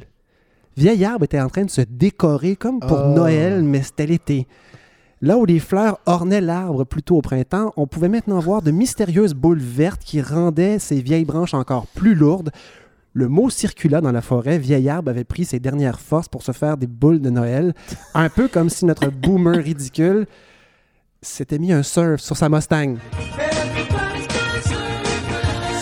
Vieil 0.76 1.04
Arbre 1.04 1.24
était 1.24 1.40
en 1.40 1.48
train 1.48 1.64
de 1.64 1.70
se 1.70 1.80
décorer 1.80 2.54
comme 2.54 2.78
pour 2.80 2.98
Ah. 2.98 3.08
Noël, 3.14 3.64
mais 3.64 3.82
c'était 3.82 4.06
l'été. 4.06 4.46
Là 5.20 5.36
où 5.36 5.44
les 5.44 5.58
fleurs 5.58 5.98
ornaient 6.06 6.40
l'arbre 6.40 6.84
plus 6.84 7.02
tôt 7.02 7.16
au 7.16 7.22
printemps, 7.22 7.72
on 7.76 7.88
pouvait 7.88 8.08
maintenant 8.08 8.38
voir 8.38 8.62
de 8.62 8.70
mystérieuses 8.70 9.34
boules 9.34 9.58
vertes 9.58 10.02
qui 10.04 10.22
rendaient 10.22 10.78
ses 10.78 11.00
vieilles 11.00 11.24
branches 11.24 11.54
encore 11.54 11.88
plus 11.88 12.14
lourdes. 12.14 12.50
Le 13.14 13.26
mot 13.26 13.50
circula 13.50 14.00
dans 14.00 14.12
la 14.12 14.22
forêt. 14.22 14.58
Vieil 14.58 14.88
arbre 14.88 15.10
avait 15.10 15.24
pris 15.24 15.44
ses 15.44 15.58
dernières 15.58 15.98
forces 15.98 16.28
pour 16.28 16.42
se 16.42 16.52
faire 16.52 16.76
des 16.76 16.86
boules 16.86 17.20
de 17.20 17.30
Noël, 17.30 17.74
un 18.14 18.28
peu 18.28 18.46
comme 18.46 18.68
si 18.70 18.84
notre 18.84 19.08
boomer 19.08 19.56
ridicule 19.56 20.26
s'était 21.20 21.58
mis 21.58 21.72
un 21.72 21.82
surf 21.82 22.20
sur 22.20 22.36
sa 22.36 22.48
Mustang. 22.48 22.94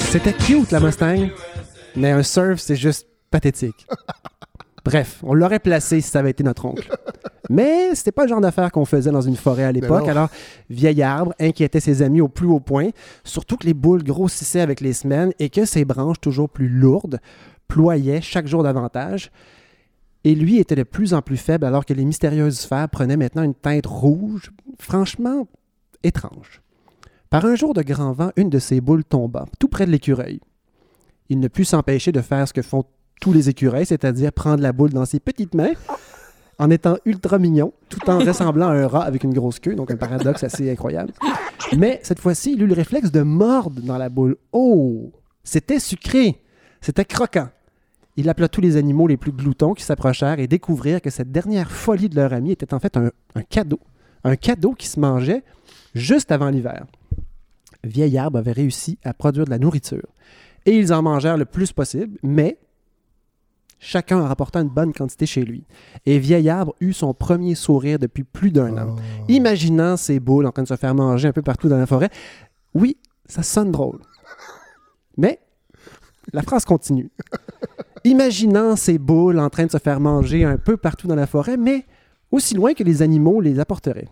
C'était 0.09 0.33
cute 0.33 0.71
la 0.71 0.81
Mustang, 0.81 1.29
mais 1.95 2.11
un 2.11 2.23
surf 2.23 2.59
c'est 2.59 2.77
juste 2.77 3.07
pathétique. 3.31 3.87
Bref, 4.87 5.19
on 5.25 5.35
l'aurait 5.35 5.59
placé 5.59 6.01
si 6.01 6.09
ça 6.09 6.21
avait 6.21 6.31
été 6.31 6.45
notre 6.45 6.65
oncle. 6.65 6.89
Mais 7.51 7.93
c'était 7.97 8.13
pas 8.13 8.23
le 8.23 8.29
genre 8.29 8.41
d'affaire 8.41 8.71
qu'on 8.71 8.85
faisait 8.85 9.11
dans 9.11 9.21
une 9.21 9.35
forêt 9.35 9.65
à 9.65 9.73
l'époque. 9.73 10.07
Alors, 10.07 10.29
vieil 10.71 11.03
arbre 11.03 11.35
inquiétait 11.41 11.81
ses 11.81 12.03
amis 12.03 12.21
au 12.21 12.29
plus 12.29 12.47
haut 12.47 12.61
point, 12.61 12.91
surtout 13.25 13.57
que 13.57 13.67
les 13.67 13.75
boules 13.75 14.05
grossissaient 14.05 14.61
avec 14.61 14.81
les 14.81 14.93
semaines 14.93 15.33
et 15.41 15.51
que 15.51 15.65
ses 15.65 15.85
branches, 15.85 16.21
toujours 16.21 16.49
plus 16.49 16.69
lourdes, 16.69 17.19
ployaient 17.67 18.21
chaque 18.21 18.47
jour 18.47 18.63
davantage. 18.63 19.33
Et 20.23 20.37
lui 20.37 20.59
était 20.59 20.77
de 20.77 20.85
plus 20.85 21.15
en 21.15 21.23
plus 21.23 21.37
faible 21.37 21.65
alors 21.65 21.85
que 21.85 21.93
les 21.93 22.05
mystérieuses 22.05 22.61
sphères 22.61 22.89
prenaient 22.89 23.17
maintenant 23.17 23.43
une 23.43 23.55
teinte 23.55 23.87
rouge, 23.87 24.53
franchement 24.79 25.49
étrange. 26.05 26.63
Par 27.29 27.45
un 27.45 27.57
jour 27.57 27.75
de 27.75 27.83
grand 27.83 28.13
vent, 28.13 28.31
une 28.37 28.51
de 28.51 28.61
ses 28.61 28.81
boules 28.81 29.05
tomba, 29.05 29.47
tout 29.59 29.69
près 29.69 29.85
de 29.85 29.91
l'écureuil. 29.91 30.39
Il 31.29 31.41
ne 31.41 31.49
put 31.49 31.65
s'empêcher 31.65 32.13
de 32.13 32.21
faire 32.21 32.47
ce 32.47 32.53
que 32.53 32.63
font 32.63 32.85
tous 33.21 33.33
les 33.33 33.49
écureuils, 33.49 33.87
c'est-à-dire 33.87 34.33
prendre 34.33 34.63
la 34.63 34.73
boule 34.73 34.91
dans 34.91 35.05
ses 35.05 35.21
petites 35.21 35.55
mains 35.55 35.73
en 36.59 36.71
étant 36.71 36.97
ultra 37.05 37.39
mignon, 37.39 37.73
tout 37.89 38.09
en 38.09 38.19
ressemblant 38.19 38.69
à 38.69 38.73
un 38.73 38.87
rat 38.87 39.05
avec 39.05 39.25
une 39.25 39.35
grosse 39.35 39.59
queue, 39.59 39.75
donc 39.75 39.91
un 39.91 39.97
paradoxe 39.97 40.43
assez 40.45 40.71
incroyable. 40.71 41.13
Mais 41.77 42.01
cette 42.03 42.21
fois-ci, 42.21 42.53
il 42.55 42.63
eut 42.63 42.67
le 42.67 42.75
réflexe 42.75 43.13
de 43.13 43.23
mordre 43.23 43.81
dans 43.83 43.99
la 43.99 44.09
boule. 44.09 44.37
Oh! 44.53 45.13
C'était 45.45 45.79
sucré! 45.79 46.43
C'était 46.81 47.05
croquant! 47.05 47.49
Il 48.17 48.31
appela 48.31 48.49
tous 48.49 48.63
les 48.63 48.77
animaux 48.77 49.07
les 49.07 49.19
plus 49.19 49.33
gloutons 49.33 49.75
qui 49.75 49.85
s'approchèrent 49.85 50.39
et 50.39 50.47
découvrirent 50.47 51.03
que 51.03 51.11
cette 51.11 51.31
dernière 51.31 51.71
folie 51.71 52.09
de 52.09 52.17
leur 52.17 52.33
ami 52.33 52.53
était 52.53 52.73
en 52.73 52.79
fait 52.79 52.97
un, 52.97 53.11
un 53.35 53.43
cadeau. 53.43 53.81
Un 54.25 54.37
cadeau 54.37 54.73
qui 54.73 54.87
se 54.87 54.99
mangeait 54.99 55.43
juste 55.95 56.33
avant 56.33 56.49
l'hiver. 56.49 56.87
Vieil 57.85 58.17
arbre 58.17 58.39
avait 58.39 58.53
réussi 58.53 58.99
à 59.05 59.13
produire 59.13 59.45
de 59.45 59.51
la 59.51 59.59
nourriture. 59.59 60.07
Et 60.65 60.73
ils 60.73 60.95
en 60.95 61.03
mangèrent 61.03 61.37
le 61.37 61.45
plus 61.45 61.73
possible, 61.73 62.19
mais 62.23 62.59
chacun 63.79 64.19
en 64.21 64.27
rapportant 64.27 64.63
une 64.63 64.69
bonne 64.69 64.93
quantité 64.93 65.27
chez 65.27 65.45
lui. 65.45 65.65
Et 66.05 66.19
Vieil 66.19 66.49
arbre 66.49 66.75
eut 66.81 66.93
son 66.93 67.15
premier 67.15 67.55
sourire 67.55 67.99
depuis 67.99 68.25
plus 68.25 68.51
d'un 68.51 68.77
an. 68.79 68.97
Oh. 68.97 69.25
Imaginant 69.29 69.97
ces 69.97 70.21
boules 70.21 70.47
en 70.47 70.53
train 70.53 70.63
de 70.63 70.69
se 70.69 70.77
faire 70.77 70.95
manger 70.95 71.29
un 71.29 71.33
peu 71.33 71.43
partout 71.43 71.69
dans 71.69 71.79
la 71.79 71.87
forêt. 71.87 72.11
Oui, 72.75 72.97
ça 73.27 73.43
sonne 73.43 73.73
drôle. 73.73 74.01
Mais 75.17 75.41
la 76.33 76.43
phrase 76.43 76.65
continue. 76.65 77.11
Imaginant 78.05 78.77
ces 78.77 78.99
boules 78.99 79.39
en 79.39 79.51
train 79.51 79.67
de 79.67 79.71
se 79.71 79.79
faire 79.79 80.01
manger 80.01 80.45
un 80.45 80.59
peu 80.59 80.77
partout 80.77 81.07
dans 81.07 81.15
la 81.15 81.27
forêt, 81.27 81.57
mais 81.57 81.87
aussi 82.31 82.55
loin 82.55 82.75
que 82.75 82.85
les 82.85 83.03
animaux 83.03 83.41
les 83.41 83.59
apporteraient. 83.59 84.09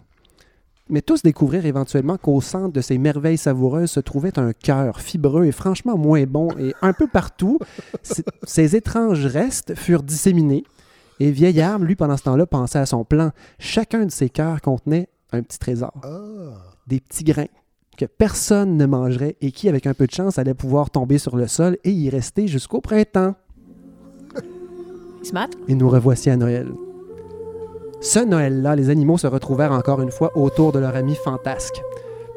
Mais 0.91 1.00
tous 1.00 1.23
découvrirent 1.23 1.64
éventuellement 1.64 2.19
qu'au 2.19 2.41
centre 2.43 2.73
de 2.73 2.81
ces 2.83 2.99
merveilles 2.99 3.38
savoureuses 3.38 3.91
se 3.91 4.00
trouvait 4.00 4.38
un 4.38 4.53
cœur 4.53 5.00
fibreux 5.00 5.47
et 5.47 5.53
franchement 5.53 5.97
moins 5.97 6.25
bon, 6.25 6.49
et 6.59 6.75
un 6.83 6.93
peu 6.93 7.07
partout, 7.07 7.59
ces 8.43 8.76
étranges 8.76 9.25
restes 9.25 9.75
furent 9.75 10.03
disséminés. 10.03 10.64
Et 11.21 11.31
Vieil 11.31 11.61
Arbre, 11.62 11.87
lui, 11.87 11.97
pendant 11.97 12.17
ce 12.19 12.25
temps-là, 12.25 12.45
pensait 12.45 12.79
à 12.81 12.87
son 12.87 13.05
plan. 13.05 13.31
Chacun 13.59 14.05
de 14.05 14.11
ces 14.11 14.29
cœurs 14.29 14.61
contenait 14.61 15.09
un 15.33 15.43
petit 15.43 15.59
trésor, 15.59 15.93
Ah. 16.03 16.59
des 16.87 17.00
petits 17.00 17.25
grains 17.25 17.47
que 17.97 18.05
personne 18.05 18.76
ne 18.76 18.87
mangerait 18.87 19.37
et 19.41 19.53
qui, 19.53 19.69
avec 19.69 19.87
un 19.87 19.95
peu 19.95 20.07
de 20.07 20.12
chance, 20.12 20.38
allaient 20.38 20.53
pouvoir 20.55 20.91
tomber 20.91 21.19
sur 21.19 21.37
le 21.37 21.47
sol 21.47 21.79
et 21.85 21.93
y 21.93 22.11
rester 22.11 22.47
jusqu'au 22.49 22.81
printemps. 22.81 23.35
Et 25.69 25.75
nous 25.75 25.88
revoici 25.88 26.29
à 26.29 26.37
Noël. 26.37 26.73
Ce 28.05 28.19
Noël-là, 28.19 28.77
les 28.77 28.91
animaux 28.91 29.17
se 29.17 29.27
retrouvèrent 29.27 29.73
encore 29.73 30.03
une 30.03 30.11
fois 30.11 30.37
autour 30.37 30.73
de 30.73 30.79
leur 30.79 30.95
ami 30.95 31.15
fantasque. 31.15 31.81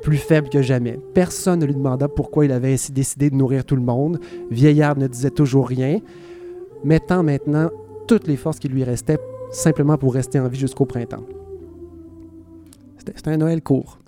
Plus 0.01 0.15
faible 0.15 0.47
que 0.47 0.61
jamais. 0.61 0.97
Personne 1.13 1.59
ne 1.59 1.65
lui 1.65 1.75
demanda 1.75 2.07
pourquoi 2.07 2.45
il 2.45 2.53
avait 2.53 2.71
ainsi 2.71 2.93
décidé 2.93 3.29
de 3.29 3.35
nourrir 3.35 3.65
tout 3.65 3.75
le 3.75 3.81
monde. 3.81 4.17
Vieillard 4.49 4.97
ne 4.97 5.07
disait 5.07 5.29
toujours 5.29 5.67
rien, 5.67 5.99
mettant 6.85 7.21
maintenant 7.21 7.69
toutes 8.07 8.27
les 8.27 8.37
forces 8.37 8.59
qui 8.59 8.69
lui 8.69 8.85
restaient 8.85 9.19
simplement 9.51 9.97
pour 9.97 10.13
rester 10.13 10.39
en 10.39 10.47
vie 10.47 10.57
jusqu'au 10.57 10.85
printemps. 10.85 11.25
C'était 12.97 13.31
un 13.31 13.37
Noël 13.37 13.61
court. 13.61 13.99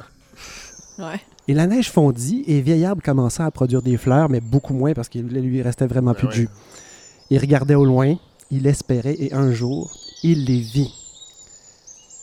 Ouais. 0.98 1.20
Et 1.50 1.54
la 1.54 1.68
neige 1.68 1.92
fondit 1.92 2.46
et 2.48 2.62
Vieillard 2.62 2.96
commença 3.04 3.46
à 3.46 3.52
produire 3.52 3.82
des 3.82 3.98
fleurs, 3.98 4.30
mais 4.30 4.40
beaucoup 4.40 4.74
moins 4.74 4.94
parce 4.94 5.10
qu'il 5.10 5.28
lui 5.28 5.62
restait 5.62 5.88
vraiment 5.88 6.14
plus 6.14 6.28
de 6.28 6.32
ouais. 6.32 6.38
jus. 6.38 6.50
Il 7.32 7.38
regardait 7.40 7.76
au 7.76 7.84
loin, 7.84 8.16
il 8.50 8.66
espérait 8.66 9.18
et 9.20 9.34
un 9.34 9.52
jour, 9.52 9.92
il 10.24 10.46
les 10.46 10.62
vit. 10.62 10.99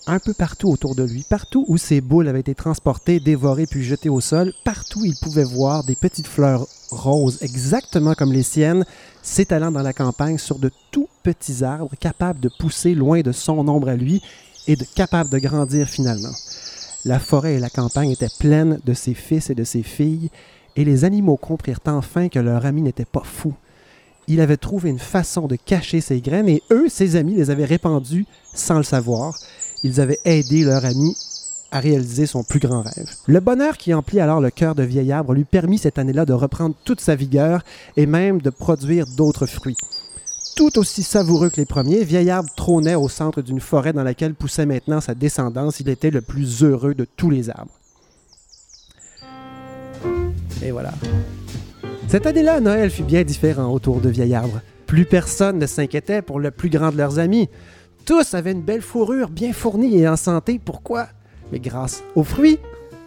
Un 0.09 0.21
peu 0.21 0.35
partout 0.35 0.69
autour 0.69 0.95
de 0.95 1.03
lui, 1.03 1.25
partout 1.29 1.65
où 1.67 1.77
ses 1.79 2.01
boules 2.01 2.29
avaient 2.29 2.39
été 2.39 2.55
transportées, 2.55 3.19
dévorées 3.19 3.67
puis 3.67 3.83
jetées 3.83 4.09
au 4.09 4.21
sol, 4.21 4.53
partout 4.65 5.05
il 5.05 5.17
pouvait 5.17 5.43
voir 5.43 5.83
des 5.83 5.97
petites 5.97 6.29
fleurs 6.29 6.69
roses, 6.93 7.39
exactement 7.43 8.15
comme 8.15 8.33
les 8.33 8.45
siennes, 8.45 8.85
s'étalant 9.23 9.73
dans 9.73 9.83
la 9.83 9.93
campagne 9.93 10.39
sur 10.39 10.61
de 10.61 10.71
tout 10.93 11.09
petits 11.25 11.65
arbres 11.65 11.91
capables 11.99 12.39
de 12.39 12.49
pousser 12.61 12.95
loin 12.95 13.21
de 13.23 13.33
son 13.33 13.67
ombre 13.67 13.89
à 13.89 13.97
lui 13.97 14.23
et 14.69 14.77
capables 14.95 15.31
de 15.31 15.39
grandir 15.39 15.89
finalement. 15.89 16.35
La 17.05 17.19
forêt 17.19 17.55
et 17.55 17.61
la 17.61 17.71
campagne 17.71 18.13
étaient 18.13 18.29
pleines 18.39 18.79
de 18.85 18.95
ses 18.95 19.15
fils 19.15 19.51
et 19.51 19.57
de 19.57 19.65
ses 19.65 19.83
filles, 19.83 20.31
et 20.77 20.85
les 20.85 21.05
animaux 21.05 21.37
comprirent 21.37 21.81
enfin 21.87 22.29
que 22.29 22.39
leur 22.39 22.65
ami 22.65 22.83
n'était 22.83 23.05
pas 23.05 23.23
fou. 23.25 23.55
Il 24.29 24.41
avait 24.41 24.57
trouvé 24.57 24.91
une 24.91 24.99
façon 25.01 25.49
de 25.49 25.57
cacher 25.57 26.01
ses 26.01 26.21
graines, 26.21 26.49
et 26.49 26.63
eux, 26.71 26.89
ses 26.89 27.17
amis, 27.17 27.35
les 27.35 27.51
avaient 27.51 27.65
répandues 27.65 28.27
sans 28.55 28.77
le 28.77 28.83
savoir. 28.85 29.35
Ils 29.87 30.01
avaient 30.01 30.19
aidé 30.25 30.65
leur 30.65 30.85
ami 30.85 31.17
à 31.71 31.79
réaliser 31.79 32.27
son 32.27 32.43
plus 32.43 32.59
grand 32.59 32.83
rêve. 32.83 33.09
Le 33.27 33.39
bonheur 33.39 33.77
qui 33.77 33.95
emplit 33.95 34.19
alors 34.19 34.41
le 34.41 34.51
cœur 34.51 34.75
de 34.75 34.83
vieil 34.83 35.13
arbre 35.13 35.33
lui 35.33 35.45
permit 35.45 35.79
cette 35.79 35.99
année-là 35.99 36.25
de 36.25 36.33
reprendre 36.33 36.75
toute 36.85 37.01
sa 37.01 37.15
vigueur 37.15 37.63
et 37.97 38.07
même 38.07 38.41
de 38.41 38.51
produire 38.51 39.07
d'autres 39.07 39.47
fruits. 39.47 39.77
Tout 40.57 40.77
aussi 40.79 41.05
savoureux 41.05 41.51
que 41.51 41.59
les 41.59 41.67
premiers, 41.67 42.03
Vieil 42.03 42.31
Arbre 42.31 42.49
trônait 42.57 42.95
au 42.95 43.11
centre 43.11 43.43
d'une 43.43 43.61
forêt 43.61 43.93
dans 43.93 44.03
laquelle 44.03 44.35
poussait 44.35 44.65
maintenant 44.65 45.03
sa 45.03 45.15
descendance. 45.15 45.81
Il 45.81 45.89
était 45.91 46.11
le 46.11 46.23
plus 46.23 46.65
heureux 46.65 46.95
de 46.95 47.07
tous 47.17 47.29
les 47.29 47.51
arbres. 47.51 47.79
Et 50.65 50.71
voilà. 50.71 50.93
Cette 52.09 52.27
année-là, 52.27 52.61
Noël 52.61 52.91
fut 52.91 53.03
bien 53.03 53.23
différent 53.23 53.71
autour 53.71 54.01
de 54.01 54.09
Vieil 54.09 54.35
Arbre. 54.35 54.63
Plus 54.87 55.05
personne 55.05 55.59
ne 55.59 55.67
s'inquiétait 55.67 56.23
pour 56.23 56.41
le 56.41 56.51
plus 56.51 56.71
grand 56.71 56.91
de 56.91 56.97
leurs 56.97 57.19
amis. 57.19 57.51
Tous 58.07 58.35
avaient 58.35 58.53
une 58.53 58.63
belle 58.63 58.83
fourrure 58.83 59.29
bien 59.29 59.53
fournie 59.53 59.99
et 59.99 60.09
en 60.09 60.15
santé. 60.15 60.61
Pourquoi? 60.65 61.09
Mais 61.51 61.59
grâce 61.59 62.05
aux 62.15 62.23
fruits, 62.23 62.61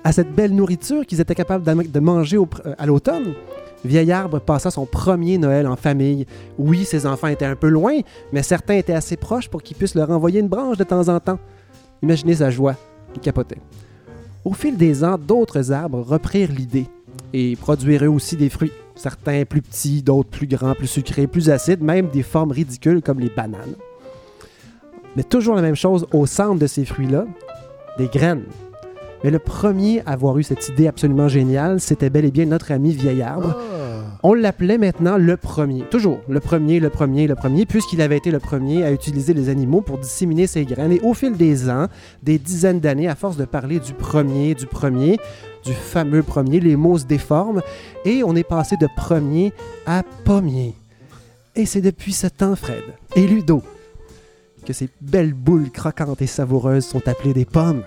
à 0.04 0.12
cette 0.12 0.36
belle 0.36 0.54
nourriture 0.54 1.06
qu'ils 1.06 1.22
étaient 1.22 1.36
capables 1.36 1.64
de 1.64 2.00
manger 2.02 2.36
euh, 2.36 2.76
à 2.78 2.86
l'automne. 2.86 3.34
Vieil 3.86 4.12
Arbre 4.12 4.42
passa 4.42 4.72
son 4.72 4.86
premier 4.86 5.38
Noël 5.38 5.68
en 5.68 5.78
famille. 5.78 6.26
Oui, 6.58 6.84
ses 6.84 7.06
enfants 7.06 7.28
étaient 7.28 7.46
un 7.46 7.56
peu 7.56 7.70
loin, 7.70 8.00
mais 8.34 8.44
certains 8.44 8.74
étaient 8.74 8.94
assez 8.94 9.16
proches 9.16 9.48
pour 9.48 9.64
qu'ils 9.64 9.78
puissent 9.78 9.96
leur 9.96 10.10
envoyer 10.10 10.42
une 10.42 10.50
branche 10.50 10.76
de 10.76 10.84
temps 10.84 11.08
en 11.08 11.22
temps. 11.22 11.40
Imaginez 12.02 12.36
sa 12.36 12.50
joie. 12.50 12.76
Il 13.16 13.22
capotait. 13.22 13.62
Au 14.44 14.52
fil 14.52 14.76
des 14.76 15.06
ans, 15.06 15.18
d'autres 15.18 15.72
arbres 15.72 16.02
reprirent 16.02 16.52
l'idée 16.52 16.88
et 17.32 17.56
produirent 17.56 18.04
eux 18.04 18.10
aussi 18.10 18.36
des 18.36 18.50
fruits. 18.50 18.74
Certains 18.96 19.46
plus 19.46 19.62
petits, 19.62 20.04
d'autres 20.04 20.30
plus 20.30 20.48
grands, 20.48 20.76
plus 20.76 20.88
sucrés, 20.88 21.26
plus 21.26 21.50
acides, 21.50 21.82
même 21.82 22.10
des 22.10 22.24
formes 22.24 22.52
ridicules 22.52 23.02
comme 23.02 23.22
les 23.22 23.30
bananes. 23.30 23.76
Mais 25.16 25.24
toujours 25.24 25.56
la 25.56 25.62
même 25.62 25.76
chose 25.76 26.06
au 26.14 26.26
centre 26.26 26.60
de 26.60 26.68
ces 26.68 26.86
fruits-là, 26.86 27.26
des 27.98 28.08
graines. 28.08 28.44
Mais 29.24 29.32
le 29.32 29.40
premier 29.40 30.02
à 30.06 30.12
avoir 30.12 30.38
eu 30.38 30.44
cette 30.44 30.70
idée 30.70 30.88
absolument 30.88 31.28
géniale, 31.28 31.82
c'était 31.82 32.10
bel 32.10 32.26
et 32.26 32.32
bien 32.32 32.46
notre 32.46 32.72
ami 32.72 32.92
Vieil 32.92 33.22
Arbre. 33.22 33.56
Ah. 33.58 33.90
On 34.24 34.34
l'appelait 34.34 34.78
maintenant 34.78 35.18
le 35.18 35.38
premier. 35.38 35.84
Toujours 35.84 36.20
le 36.28 36.40
premier, 36.40 36.80
le 36.80 36.90
premier, 36.90 37.28
le 37.28 37.36
premier, 37.36 37.66
puisqu'il 37.66 38.02
avait 38.02 38.18
été 38.18 38.32
le 38.32 38.40
premier 38.40 38.84
à 38.84 38.92
utiliser 38.92 39.34
les 39.34 39.50
animaux 39.50 39.82
pour 39.82 39.98
disséminer 39.98 40.48
ses 40.48 40.66
graines. 40.66 40.92
Et 40.92 41.02
au 41.02 41.14
fil 41.14 41.38
des 41.38 41.70
ans, 41.70 41.88
des 42.24 42.38
dizaines 42.38 42.80
d'années, 42.80 43.08
à 43.08 43.16
force 43.16 43.38
de 43.38 43.46
parler 43.46 43.80
du 43.80 43.94
premier, 43.94 44.56
du 44.56 44.66
premier, 44.66 45.18
du 45.64 45.74
fameux 45.74 46.24
premier, 46.24 46.60
les 46.60 46.76
mots 46.76 46.98
se 46.98 47.06
déforment 47.06 47.62
et 48.06 48.24
on 48.24 48.36
est 48.36 48.44
passé 48.44 48.76
de 48.78 48.88
premier 48.96 49.54
à 49.86 50.04
pommier. 50.26 50.76
Et 51.56 51.66
c'est 51.66 51.82
depuis 51.82 52.14
ce 52.14 52.28
temps, 52.28 52.56
Fred 52.56 52.84
et 53.16 53.26
Ludo, 53.28 53.62
que 54.70 54.74
ces 54.74 54.88
belles 55.02 55.34
boules 55.34 55.72
croquantes 55.72 56.22
et 56.22 56.28
savoureuses 56.28 56.86
sont 56.86 57.08
appelées 57.08 57.34
des 57.34 57.46
pommes. 57.46 57.82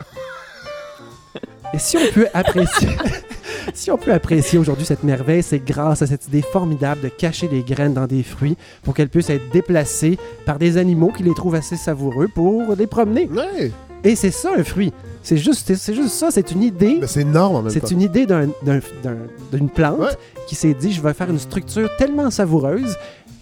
Et 1.73 1.79
si 1.79 1.97
on 1.97 2.13
peut 2.13 2.27
apprécier, 2.35 2.89
si 3.73 3.93
on 3.93 3.97
peut 3.97 4.13
apprécier 4.13 4.59
aujourd'hui 4.59 4.85
cette 4.85 5.05
merveille, 5.05 5.45
c'est 5.45 5.61
grâce 5.65 6.03
à 6.03 6.09
cette 6.09 6.27
idée 6.27 6.43
formidable 6.43 7.01
de 7.03 7.09
cacher 7.09 7.47
les 7.47 7.63
graines 7.63 7.95
dans 7.95 8.09
des 8.09 8.25
fruits 8.25 8.57
pour 8.83 8.95
qu'elles 8.95 9.09
puissent 9.11 9.31
être 9.31 9.49
déplacées 9.53 10.19
par 10.45 10.59
des 10.59 10.77
animaux 10.77 11.13
qui 11.17 11.23
les 11.23 11.35
trouvent 11.35 11.55
assez 11.55 11.77
savoureux 11.77 12.27
pour 12.35 12.75
les 12.75 12.89
promener. 12.89 13.29
Ouais. 13.29 13.71
Et 14.03 14.17
c'est 14.17 14.33
ça 14.33 14.51
un 14.59 14.65
fruit. 14.65 14.93
C'est 15.23 15.37
juste, 15.37 15.73
c'est 15.77 15.95
juste 15.95 16.09
ça. 16.15 16.33
C'est 16.33 16.51
une 16.51 16.65
idée. 16.65 16.99
C'est 17.07 17.21
énorme 17.21 17.55
en 17.55 17.63
même 17.63 17.73
temps. 17.73 17.79
C'est 17.81 17.95
une 17.95 18.03
idée 18.03 18.27
d'un- 18.27 18.49
d'un- 18.65 18.81
d'un- 19.05 19.17
d'une 19.53 19.71
plante 19.71 20.01
Ouais. 20.01 20.17
qui 20.49 20.57
s'est 20.57 20.75
dit 20.75 20.93
je 20.93 21.01
vais 21.01 21.15
faire 21.15 21.31
une 21.31 21.39
structure 21.39 21.89
tellement 21.97 22.29
savoureuse 22.33 22.97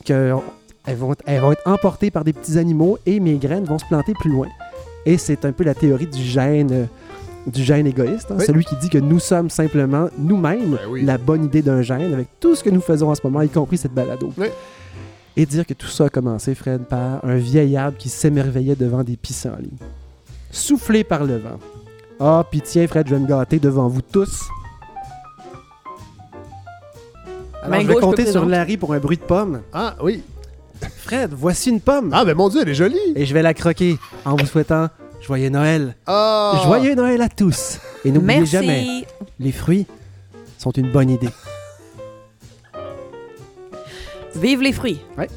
que 0.04 0.35
elles 0.90 0.97
vont, 0.97 1.14
elles 1.26 1.40
vont 1.40 1.52
être 1.52 1.62
emportées 1.66 2.11
par 2.11 2.25
des 2.25 2.32
petits 2.32 2.59
animaux 2.59 2.99
et 3.06 3.20
mes 3.20 3.37
graines 3.37 3.64
vont 3.64 3.78
se 3.78 3.85
planter 3.85 4.12
plus 4.14 4.30
loin. 4.30 4.49
Et 5.06 5.18
c'est 5.18 5.44
un 5.44 5.52
peu 5.52 5.62
la 5.64 5.75
théorie 5.75 6.06
du 6.09 6.23
gène, 6.23 6.73
euh, 6.73 6.85
du 7.47 7.62
gène 7.62 7.87
égoïste, 7.87 8.30
hein, 8.30 8.37
Oui. 8.38 8.44
celui 8.44 8.64
qui 8.64 8.75
dit 8.76 8.88
que 8.90 8.99
nous 8.99 9.18
sommes 9.20 9.50
simplement 9.50 10.09
nous-mêmes 10.18 10.73
Ben 10.73 10.78
oui. 10.90 11.04
la 11.04 11.16
bonne 11.16 11.44
idée 11.44 11.62
d'un 11.62 11.80
gène 11.82 12.12
avec 12.12 12.28
tout 12.40 12.54
ce 12.56 12.64
que 12.64 12.70
nous 12.70 12.80
faisons 12.80 13.09
en 13.11 13.14
ce 13.14 13.20
moment, 13.25 13.40
y 13.42 13.49
compris 13.49 13.78
cette 13.78 13.94
balado. 13.94 14.32
Oui. 14.37 14.49
Et 15.37 15.47
dire 15.47 15.64
que 15.64 15.75
tout 15.75 15.87
ça 15.87 16.06
a 16.06 16.09
commencé, 16.09 16.54
Fred, 16.56 16.82
par 16.82 17.25
un 17.25 17.37
vieil 17.37 17.76
arbre 17.76 17.97
qui 17.97 18.09
s'émerveillait 18.09 18.75
devant 18.75 19.04
des 19.04 19.16
pissenlits, 19.16 19.70
soufflé 20.50 21.04
par 21.04 21.25
le 21.25 21.37
vent. 21.38 21.59
Ah, 22.18 22.44
puis 22.50 22.61
tiens, 22.61 22.87
Fred, 22.88 23.06
je 23.09 23.14
vais 23.14 23.20
me 23.20 23.28
gâter 23.28 23.59
devant 23.61 23.87
vous 23.88 24.02
tous. 24.02 24.42
Alors, 27.62 27.80
je 27.80 27.87
vais 27.87 27.94
compter 27.94 28.26
sur. 28.26 28.44
Larry 28.44 28.76
pour 28.76 28.92
un 28.92 28.99
bruit 28.99 29.16
de 29.18 29.23
pomme. 29.23 29.61
Ah 29.73 29.94
oui. 30.02 30.23
Fred, 30.88 31.32
voici 31.32 31.70
une 31.70 31.80
pomme. 31.80 32.10
Ah 32.12 32.25
ben 32.25 32.37
mon 32.37 32.49
dieu, 32.49 32.60
elle 32.62 32.68
est 32.68 32.75
jolie. 32.75 32.99
Et 33.16 33.26
je 33.26 33.34
vais 33.34 33.42
la 33.42 33.54
croquer 33.54 33.99
en 34.25 34.37
vous 34.37 34.46
souhaitant 34.46 34.88
joyeux 35.20 35.50
Noël. 35.50 35.96
Ah. 36.06 36.60
Joyeux 36.64 36.94
Noël 36.94 37.20
à 37.22 37.28
tous. 37.28 37.78
Et 38.04 38.12
n'oubliez 38.12 38.46
jamais, 38.46 39.04
les 39.38 39.52
fruits 39.52 39.87
sont 40.58 40.70
une 40.72 40.90
bonne 40.90 41.10
idée. 41.10 41.28
Vive 44.37 44.62
les 44.62 44.72
fruits. 44.72 45.00
Ouais. 45.18 45.28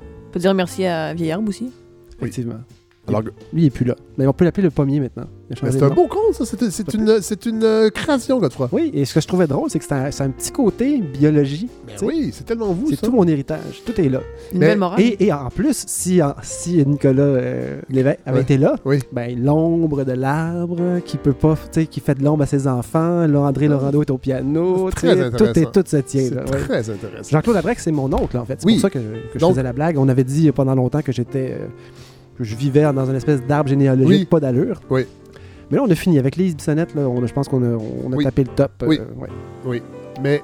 On 0.00 0.30
peut 0.32 0.40
dire 0.40 0.54
merci 0.54 0.86
à 0.86 1.14
Vieil 1.14 1.32
Arbre 1.32 1.48
aussi. 1.48 1.70
Effectivement. 2.16 2.60
Alors, 3.08 3.22
Lui, 3.22 3.32
il 3.62 3.64
est 3.66 3.70
plus 3.70 3.84
là. 3.84 3.96
Mais 4.16 4.26
on 4.28 4.32
peut 4.32 4.44
l'appeler 4.44 4.62
le 4.62 4.70
pommier 4.70 5.00
maintenant. 5.00 5.24
C'est 5.54 5.82
un 5.82 5.88
beau 5.90 6.06
conte, 6.06 6.34
ça. 6.34 6.44
C'est 6.46 6.94
une, 6.94 7.18
une 7.46 7.64
euh, 7.64 7.90
création, 7.90 8.38
Godefroy. 8.38 8.68
Oui, 8.72 8.90
et 8.94 9.04
ce 9.04 9.12
que 9.12 9.20
je 9.20 9.26
trouvais 9.26 9.46
drôle, 9.46 9.68
c'est 9.70 9.78
que 9.80 9.84
c'est 9.84 9.92
un, 10.22 10.26
un 10.26 10.30
petit 10.30 10.50
côté 10.52 10.98
biologie. 10.98 11.68
Ben 11.86 11.94
oui, 12.06 12.30
c'est 12.32 12.44
tellement 12.44 12.72
vous, 12.72 12.88
C'est 12.90 13.00
tout 13.02 13.10
mon 13.10 13.26
héritage. 13.26 13.82
Tout 13.84 14.00
est 14.00 14.08
là. 14.08 14.20
Une 14.52 14.60
Mais- 14.60 14.66
belle 14.68 14.78
morale. 14.78 15.00
Et, 15.00 15.16
et 15.26 15.32
en 15.32 15.48
plus, 15.50 15.84
si, 15.86 16.22
en- 16.22 16.34
si 16.42 16.82
Nicolas 16.86 17.22
euh, 17.22 17.80
avait 17.90 18.18
Ouais. 18.32 18.40
été 18.42 18.56
là, 18.56 18.76
Oui. 18.84 19.00
ben, 19.12 19.42
l'ombre 19.44 20.04
de 20.04 20.12
l'arbre 20.12 21.00
qui 21.04 21.16
peut 21.16 21.32
pas, 21.34 21.56
qui 21.90 22.00
fait 22.00 22.14
de 22.14 22.24
l'ombre 22.24 22.44
à 22.44 22.46
ses 22.46 22.66
enfants, 22.68 23.26
là, 23.26 23.40
André 23.40 23.66
Laurando 23.68 24.00
est 24.02 24.10
au 24.10 24.18
piano, 24.18 24.90
sais, 24.90 24.94
très 24.94 25.30
tout, 25.32 25.44
est, 25.44 25.48
intéressant. 25.48 25.70
tout 25.72 25.82
se 25.86 25.96
tient. 25.98 26.22
C'est 26.28 26.34
ouais. 26.36 26.44
très 26.44 26.88
intéressant. 26.90 27.30
Jean-Claude 27.30 27.56
Abrec, 27.56 27.78
c'est 27.80 27.92
mon 27.92 28.10
oncle, 28.12 28.38
en 28.38 28.44
fait. 28.44 28.56
C'est 28.60 28.66
Oui. 28.66 28.74
pour 28.74 28.82
ça 28.82 28.90
que, 28.90 28.98
que 29.00 29.04
je 29.34 29.38
Donc- 29.40 29.50
faisais 29.50 29.62
la 29.64 29.72
blague. 29.72 29.98
On 29.98 30.08
avait 30.08 30.24
dit 30.24 30.50
pendant 30.52 30.74
longtemps 30.76 31.02
que 31.02 31.12
j'étais. 31.12 31.56
euh, 31.60 31.66
que 32.42 32.48
je 32.48 32.56
vivais 32.56 32.82
dans 32.92 33.06
une 33.08 33.16
espèce 33.16 33.42
d'arbre 33.42 33.68
généalogique, 33.70 34.08
Oui. 34.20 34.24
pas 34.26 34.40
d'allure. 34.40 34.80
Oui. 34.90 35.06
Mais 35.70 35.76
là, 35.78 35.84
on 35.86 35.90
a 35.90 35.94
fini 35.94 36.18
avec 36.18 36.36
Lise 36.36 36.54
Bissonnette. 36.56 36.94
Là, 36.94 37.08
on 37.08 37.22
a- 37.22 37.26
je 37.26 37.32
pense 37.32 37.48
qu'on 37.48 37.62
a, 37.62 37.76
on 38.04 38.12
a 38.12 38.16
Oui. 38.16 38.24
tapé 38.24 38.44
le 38.44 38.50
top. 38.50 38.70
euh, 38.82 38.96
Oui. 39.64 39.82
Mais 40.22 40.42